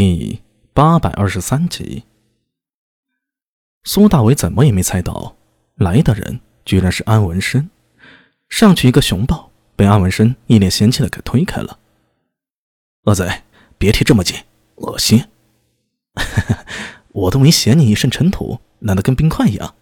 [0.00, 0.40] 第
[0.72, 2.04] 八百二十三集。
[3.82, 5.34] 苏大伟怎么也没猜到，
[5.74, 7.68] 来的人居然是安文生。
[8.48, 11.80] 上去一个熊抱，被安文生一脸嫌弃的给推开了。
[13.06, 13.42] 恶贼，
[13.76, 14.36] 别贴这么近，
[14.76, 15.24] 恶心！
[17.10, 19.74] 我都没嫌你一身尘土，烂得跟冰块一样。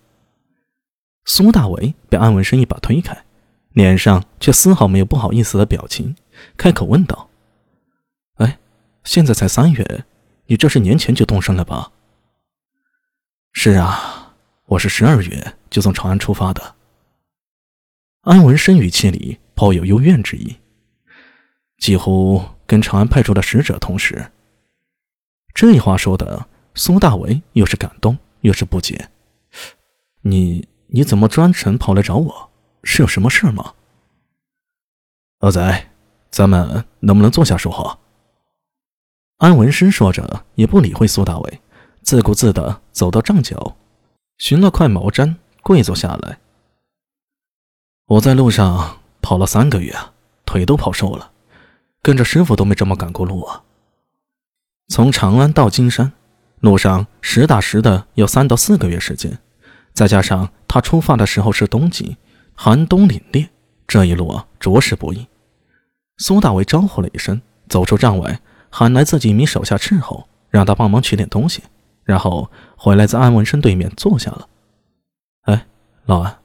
[1.26, 3.26] 苏大伟被安文生一把推开，
[3.74, 6.16] 脸上却丝毫没有不好意思的表情，
[6.56, 7.28] 开口问道：“，
[9.06, 10.04] 现在才三月，
[10.46, 11.92] 你这是年前就动身了吧
[13.54, 14.34] ？”“是啊，
[14.66, 16.74] 我是十二月就从长安出发的。”
[18.22, 20.56] 安文生语气里颇有幽怨之意，
[21.78, 24.30] 几乎跟长安派出的使者同时。
[25.54, 29.08] 这话说的，苏大伟又是感动又是不解
[30.20, 32.50] ：“你……”你怎么专程跑来找我？
[32.84, 33.74] 是有什么事吗？
[35.40, 35.88] 恶贼，
[36.30, 37.98] 咱们能不能坐下说话？
[39.38, 41.60] 安文生说着，也不理会苏大伟，
[42.00, 43.76] 自顾自的走到帐角，
[44.38, 46.38] 寻了块毛毡，跪坐下来。
[48.06, 49.94] 我在路上跑了三个月，
[50.46, 51.32] 腿都跑瘦了，
[52.00, 53.62] 跟着师傅都没这么赶过路啊。
[54.88, 56.14] 从长安到金山，
[56.60, 59.38] 路上实打实的有三到四个月时间。
[59.92, 62.16] 再加上他出发的时候是冬季，
[62.54, 63.48] 寒冬凛冽，
[63.86, 65.26] 这一路啊着实不易。
[66.16, 71.62] 苏大为招呼了一声，走出帐外，喊来自己一名手下伺候，让他帮忙取点东西，
[72.04, 74.48] 然后回来在安文生对面坐下了。
[75.42, 75.66] 哎，
[76.04, 76.38] 老安，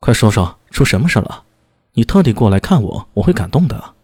[0.00, 1.44] 快说说出什么事了？
[1.92, 3.94] 你特地过来看我，我会感动的。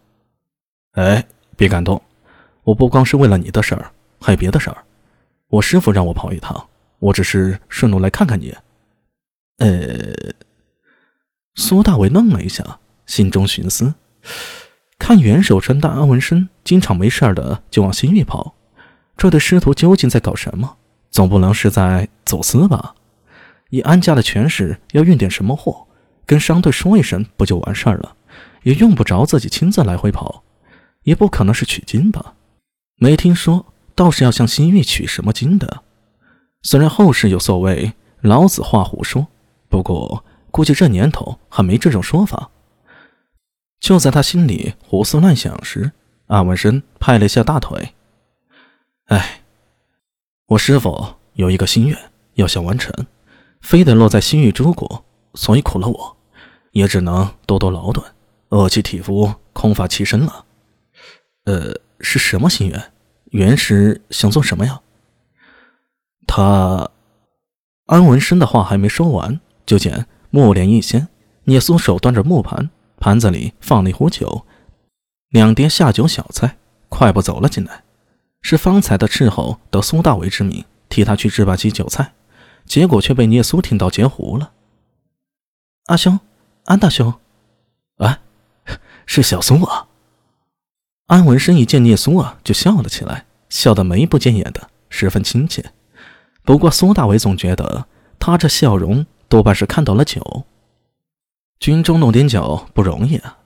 [0.93, 2.01] 哎，别感动，
[2.63, 3.91] 我不光是为了你的事儿，
[4.21, 4.85] 还有别的事儿。
[5.49, 6.69] 我师傅让我跑一趟，
[7.01, 8.57] 我只是顺路来看看你。
[9.59, 10.33] 呃，
[11.57, 13.93] 苏大伟愣了一下，心中寻思：
[15.11, 18.55] 看元首陈大安文生经常没事的就往西域跑，
[19.17, 20.77] 这对师徒究竟在搞什么？
[21.11, 22.95] 总不能是在走私吧？
[23.71, 25.89] 以安家的权势，要运点什么货，
[26.25, 28.15] 跟商队说一声不就完事儿了？
[28.63, 30.45] 也用不着自己亲自来回跑，
[31.03, 32.35] 也不可能是取经吧？
[32.95, 33.67] 没听说，
[33.97, 35.83] 倒是要向西域取什么经的。
[36.63, 39.27] 虽然后世有所谓“老子画胡说”。
[39.69, 42.51] 不过，估计这年头还没这种说法。
[43.81, 45.91] 就在他心里胡思乱想时，
[46.27, 47.95] 安文生拍了一下大腿
[49.09, 49.41] ：“哎，
[50.47, 51.99] 我师傅有一个心愿
[52.35, 52.95] 要想完成，
[53.63, 55.05] 非得落在西域诸国，
[55.35, 56.17] 所以苦了我，
[56.73, 58.05] 也只能多多劳顿，
[58.51, 60.45] 饿其体肤，空乏其身了。
[61.45, 62.93] 呃，是什么心愿？
[63.31, 64.81] 原石想做什么呀？”
[66.29, 66.91] 他，
[67.87, 69.41] 安文生的话还没说完。
[69.67, 71.09] 就见木莲一掀，
[71.45, 72.71] 聂苏手端着木盘，
[73.01, 74.47] 盘子里放了一壶酒，
[75.31, 77.83] 两碟下酒小菜，快步走了进来。
[78.43, 82.13] 是方才的斥候得苏大为之名，替他去置办些酒菜，
[82.67, 84.53] 结果却被聂苏听到截胡了。
[85.87, 86.21] 阿兄，
[86.67, 87.13] 安大兄，
[87.97, 88.21] 啊，
[89.07, 89.89] 是小苏啊！
[91.07, 95.73] 安文生一见聂苏啊，就笑了起来，笑得眉不见眼的，十分亲切。
[96.45, 97.87] 不过苏大为总觉得
[98.19, 99.07] 他这笑容。
[99.29, 100.45] 多半是看到了酒，
[101.61, 103.37] 军中弄点酒不容易啊。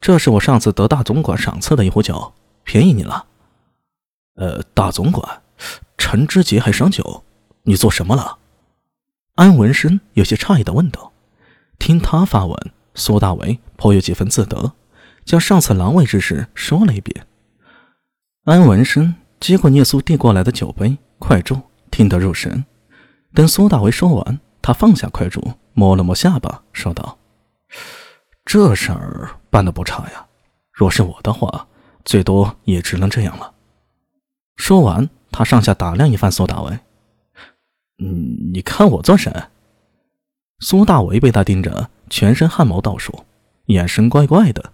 [0.00, 2.32] 这是我上次得大总管赏赐的一壶酒，
[2.64, 3.26] 便宜你了。
[4.36, 5.42] 呃，大总管，
[5.98, 7.22] 陈知节还赏酒，
[7.64, 8.38] 你做什么了？
[9.34, 11.12] 安文生有些诧异的问道。
[11.78, 14.72] 听他发问，苏大为颇有几分自得，
[15.26, 17.26] 将上次狼狈之事说了一遍。
[18.44, 21.60] 安文生接过聂苏递过来的酒杯，快注，
[21.90, 22.64] 听得入神。
[23.34, 24.40] 等苏大为说完。
[24.62, 27.16] 他放下快箸，摸了摸下巴，说道
[28.44, 30.26] ：“这事儿办得不差呀。
[30.72, 31.68] 若是我的话，
[32.04, 33.54] 最多也只能这样了。”
[34.56, 36.78] 说完，他上下打量一番苏大为
[38.02, 39.32] ：“嗯，你看我做甚？”
[40.60, 43.24] 苏大为被他盯着，全身汗毛倒竖，
[43.66, 44.72] 眼神怪怪的。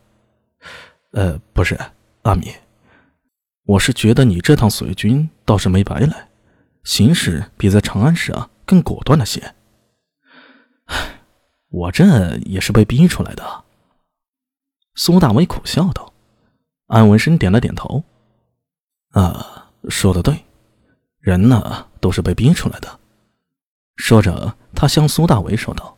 [1.12, 1.78] “呃，不是，
[2.22, 2.52] 阿米，
[3.64, 6.28] 我是觉得你这趟随军倒是没白来，
[6.84, 9.54] 行事比在长安时啊更果断了些。”
[11.68, 13.64] 我这也是被逼出来的。”
[14.94, 16.12] 苏大伟苦笑道。
[16.86, 18.04] 安文生点了点头
[19.10, 20.44] ：“啊，说的对，
[21.18, 23.00] 人呢都是被逼出来的。”
[23.96, 25.96] 说着，他向苏大伟说道：“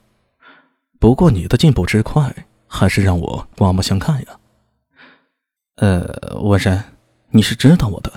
[0.99, 2.35] 不过你的进步之快，
[2.67, 4.41] 还是让我刮目相看呀。
[5.76, 6.82] ”“呃，文生，
[7.29, 8.11] 你是知道我的，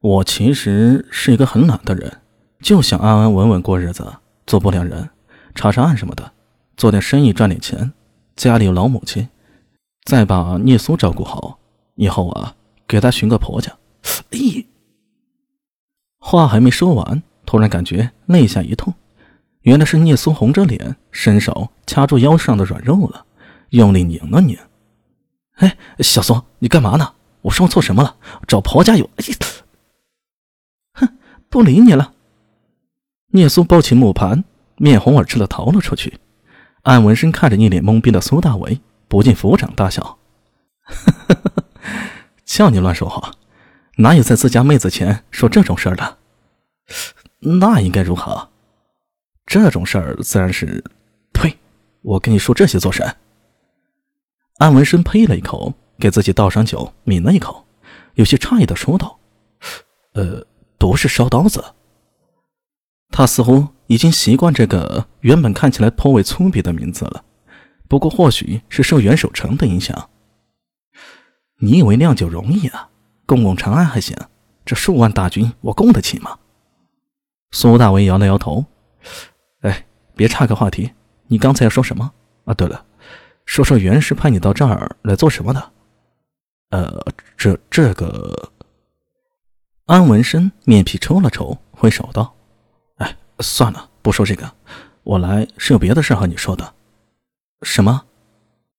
[0.00, 2.20] 我其实是一个很懒的人，
[2.60, 4.12] 就想安安稳稳过日子，
[4.46, 5.08] 做不良人。”
[5.56, 6.30] 查查案什么的，
[6.76, 7.92] 做点生意赚点钱，
[8.36, 9.28] 家里有老母亲，
[10.04, 11.58] 再把聂苏照顾好，
[11.94, 12.54] 以后啊，
[12.86, 13.72] 给她寻个婆家。
[14.30, 14.66] 咦，
[16.18, 18.92] 话还没说完，突然感觉肋下一痛，
[19.62, 23.24] 原来是聂苏红着脸，伸手掐住腰上的软肉了，
[23.70, 24.58] 用力拧了拧。
[25.54, 27.14] 哎，小苏，你干嘛呢？
[27.40, 28.16] 我说错什么了？
[28.46, 29.08] 找婆家有？
[29.16, 29.24] 哎
[30.92, 31.16] 哼，
[31.48, 32.12] 不理你了。
[33.28, 34.44] 聂苏抱起木盘，
[34.76, 36.18] 面红耳赤的逃了出去。
[36.86, 40.18] 安文生看着一脸懵逼的苏大伟，不禁抚掌大笑
[42.46, 43.32] ：“叫你乱说话，
[43.96, 46.18] 哪有在自家妹子前说这种事儿的？
[47.40, 48.50] 那应该如何？
[49.46, 50.84] 这种事儿自然是……
[51.32, 51.58] 呸！
[52.02, 53.16] 我跟你说这些做甚？”
[54.58, 57.66] 安文生呸了一口，给自己倒上酒，抿了一口，
[58.14, 59.18] 有些诧异的说道
[60.14, 60.46] ：“呃，
[60.78, 61.64] 不是烧刀子。”
[63.10, 67.24] 他似乎已经习惯这个原本看起来颇为粗鄙的名字了，
[67.88, 70.10] 不过或许是受袁守诚的影响。
[71.60, 72.90] 你以为酿酒容易啊？
[73.24, 74.16] 攻攻长安还行，
[74.64, 76.38] 这数万大军我供得起吗？
[77.50, 78.64] 苏大为摇了摇头。
[79.62, 80.92] 哎，别岔开话题，
[81.26, 82.12] 你刚才要说什么？
[82.44, 82.84] 啊，对了，
[83.46, 85.72] 说说袁氏派你到这儿来做什么的？
[86.70, 87.04] 呃，
[87.36, 88.52] 这这个……
[89.86, 92.35] 安文生面皮抽了抽，挥手道。
[93.40, 94.50] 算了，不说这个，
[95.02, 96.74] 我来是有别的事和你说的。
[97.62, 98.05] 什么？